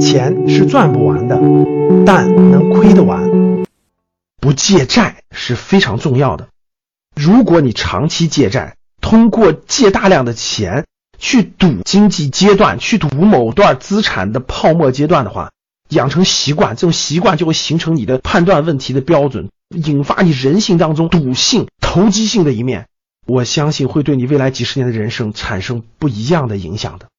[0.00, 1.40] 钱是赚不完的，
[2.04, 3.30] 但能亏得完。
[4.40, 6.48] 不借债是非常重要的。
[7.14, 10.86] 如果你长期借债，通过借大量的钱
[11.18, 15.52] 去赌经济阶段，去赌某段资产的泡沫阶段的话，
[15.90, 22.86] 养成习惯，这种习惯就会形成你的判断问题的标准，引发你人性当中赌性、投机性的一面。
[23.26, 27.11] 我相信会对你未来几十年的人生产生不一样的影响的。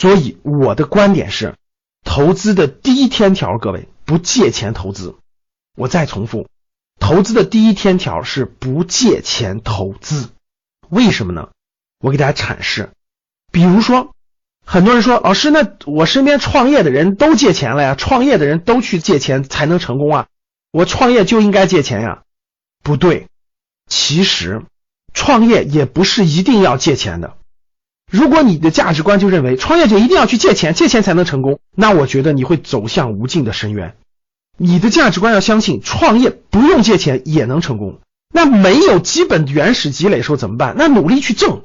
[0.00, 1.56] 所以我的观点是，
[2.06, 5.16] 投资的第一天条，各位不借钱投资。
[5.76, 6.48] 我再重复，
[6.98, 10.30] 投资的第一天条是不借钱投资。
[10.88, 11.50] 为什么呢？
[11.98, 12.88] 我给大家阐释。
[13.52, 14.14] 比如说，
[14.64, 20.28] 很多人说，老师，那我身边创业的人都借钱了呀，创业的人都去借钱才能成功啊，
[20.72, 22.22] 我创业就应该借钱呀？
[22.82, 23.28] 不对，
[23.86, 24.62] 其实
[25.12, 27.36] 创业也不是一定要借钱的。
[28.10, 33.94] 如果你的价值观就认为创业者一定要去借钱，借钱才能成功，那我觉得你会走向无尽的深渊。
[34.58, 38.00] 你的价值观要相信创业不用借钱也能成功。
[38.32, 40.74] 那没有基本原始积累时候怎么办？
[40.76, 41.62] 那努力去挣。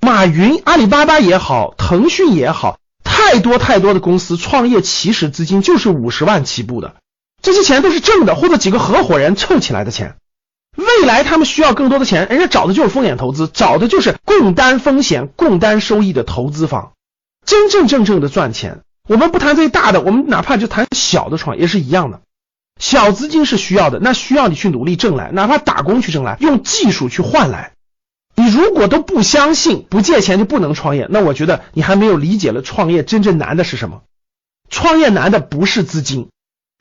[0.00, 6.96] 马云、阿里巴巴也好，腾讯也好，太多太多的公司创业起始资金就是五十万起步的，
[7.40, 10.16] 这些钱都是挣的，或者几个合伙人凑起来的钱。
[10.76, 16.92] 未来他们需要更多的钱，人家找的就是风险投资，找的就是共担风险、共担收益的投资方，
[17.44, 18.80] 真真正正的赚钱。
[19.08, 22.20] 我们不谈最大的，我们哪怕就谈小的创业是一样的。
[22.80, 27.72] 小资金是需要的，那需要你去努力挣来，哪怕打工去挣来，用技术去换来。
[28.34, 34.02] 你如果都不相信不借钱就不能创业，那我觉得你还没有理解了创业真正难的是什么。
[34.70, 36.30] 创业难的不是资金。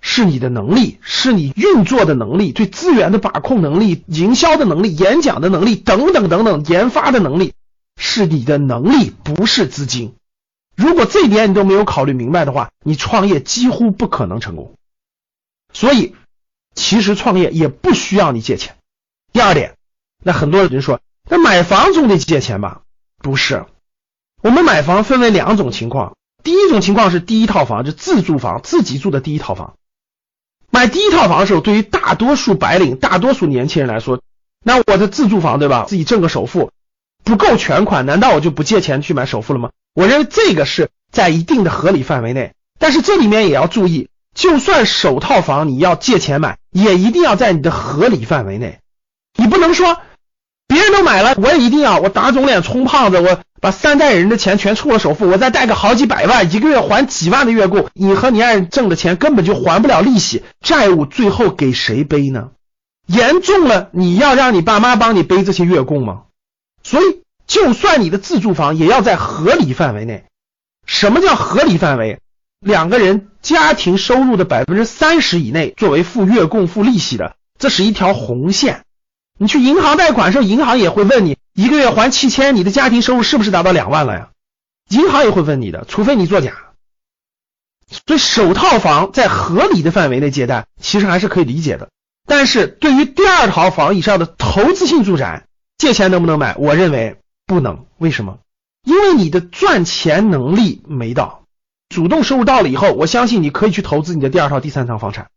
[0.00, 7.52] 是你的能力，是你运作的能力，对资源的把控能力、营销的能力、演讲的能力等等等等，研发的能力
[7.96, 10.14] 是你的能力，不是资金。
[10.76, 14.74] 如果这点你都没有考虑明白的话，你创业几乎不可能成功。
[15.72, 16.14] 所以，
[16.74, 18.76] 其实创业也不需要你借钱。
[19.32, 19.74] 第二点，
[20.22, 22.82] 那很多人就说，那买房总得借钱吧？
[23.18, 23.66] 不是，
[24.40, 29.74] 我们买房分为两种情况，第一种情况是第一套房，就自住房，自己住的第一套房。
[30.78, 34.22] 买第一套房的时候，对于大多数白领、大多数年轻人来说，
[34.64, 35.86] 那我的自住房对吧？
[35.88, 36.70] 自己挣个首付
[37.24, 39.70] 不够全款，难道我就不借钱去买首付了吗？
[39.92, 48.78] 我认为这个是在一定的合理范围内，但是这里面也要注意，就算首套房你要借钱买，也一定要在你的合理范围内，
[49.36, 49.98] 你不能说。
[50.78, 51.98] 别人都买了，我也一定要。
[51.98, 62.50] 我打肿脸充胖子，我把三代人的钱全出了首付，我再贷个好几百万，一个月还几万的月供，你和你爱人挣的钱根本就还不了利息，债务最后给谁背呢？
[63.08, 66.22] 严重了，你要让你爸妈帮你背这些月供吗？
[66.84, 70.26] 所以，就算你的自住房也要在合理范围内。
[70.86, 72.20] 什么叫合理范围？
[72.60, 78.84] 两个人家庭收入的百分之三十以内作为付月供、付利息的，这是一条红线。
[79.38, 84.30] 你去银行贷款时候，银行也会问你一个月还七千，你的家庭收入是不是达到两万了呀？
[84.90, 86.52] 银行也会问你的，除非你作假。
[87.88, 91.88] 所以首套房在合理的范围内借贷，其实还是可以理解的。
[92.26, 95.46] 但是对于第二套房以上的投资性住宅，
[95.78, 96.54] 借钱能不能买？
[96.56, 97.16] 我认为
[97.46, 97.86] 不能。
[97.96, 98.38] 为什么？
[98.84, 101.44] 因为你的赚钱能力没到，
[101.88, 105.28] 主动收入到了以后，我相信你可以去投资你的第二套、第三套房产。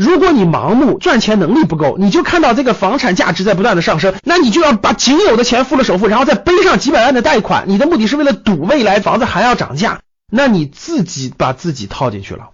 [0.00, 10.00] 如果你盲目赚钱能力不够，你就看到这个房产价值在不断的上升，那你就要把仅有的钱付了首付，然后再背上几百万的贷款，你的目的是为了赌未来房子还要涨价，
[10.32, 12.52] 那你自己把自己套进去了，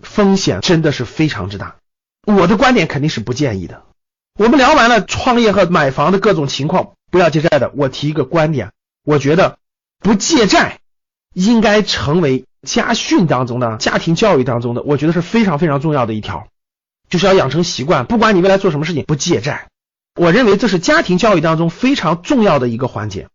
[0.00, 1.74] 风险真的是非常之大。
[2.24, 3.82] 我的观点肯定是不建议的。
[4.38, 8.70] 我们聊完了创业和买房的各种情况，不要借债的，我提一个观点，
[9.04, 9.58] 我觉得
[9.98, 10.78] 不借债
[11.34, 12.44] 应该成为。
[12.66, 16.46] 家训当中的家庭教育当中的，我觉得是非常非常重要的一条，
[17.10, 19.68] 就是要养成习惯，不管你未来做什么事情，不借债。
[20.14, 23.28] 我认为这是家庭教育当中非常重要的一个环节。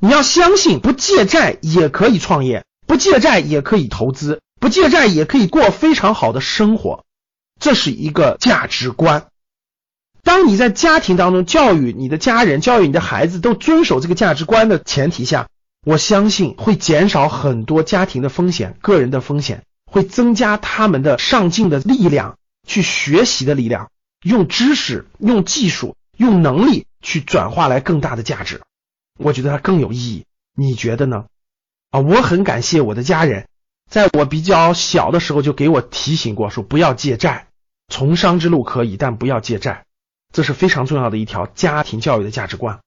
[0.00, 7.04] 你要相信，不借债也可以创业，不借债也可以投资，不借债也可以过非常好的生活，
[7.58, 9.28] 这是一个价值观。
[10.22, 15.48] 当你在家庭当中教育你的家人、教育你的孩子都遵守这个价值观的前提下。
[15.84, 23.90] 我相信会减少很多家庭的风险，个人的风险会增加他们的上进的力量，去学习的力量，
[24.22, 28.62] 用知识、用技术、用能力去转化来更大的价值。
[29.18, 31.26] 我觉得它更有意义，你觉得呢？
[31.90, 33.46] 啊，我很感谢我的家人，
[33.90, 37.48] 在我比较小的时候就给我提醒过，说不要借债，
[37.88, 39.84] 从商之路可以，但不要借债，
[40.32, 42.80] 这是非常重要的一条家庭教育的价值观。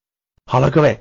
[0.47, 0.99] 好了，各位。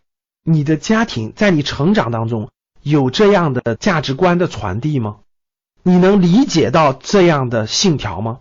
[0.48, 2.50] 你的家庭在你成长当中
[2.80, 5.16] 有这样的价值观的传递吗？
[5.82, 8.38] 你能理解到这样的信条吗？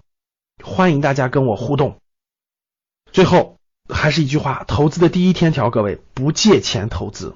[0.63, 1.98] 欢迎大家跟我互动。
[3.12, 3.57] 最后
[3.90, 7.34] 还是一句话，投资的第一天条，各位不借钱投资。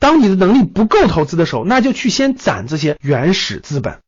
[0.00, 4.00] 当你的能力不够投资的时候，那就去先攒这些原始资本。